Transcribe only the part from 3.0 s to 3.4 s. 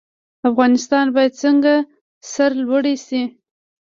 شي؟